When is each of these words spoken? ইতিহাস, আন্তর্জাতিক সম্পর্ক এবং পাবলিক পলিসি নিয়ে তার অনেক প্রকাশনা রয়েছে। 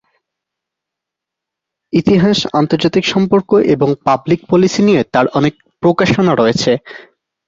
ইতিহাস, 1.93 2.37
আন্তর্জাতিক 2.53 3.03
সম্পর্ক 3.13 3.49
এবং 3.73 3.89
পাবলিক 4.05 4.39
পলিসি 4.49 4.81
নিয়ে 4.87 5.01
তার 5.13 5.25
অনেক 5.39 5.53
প্রকাশনা 5.83 6.33
রয়েছে। 6.35 6.71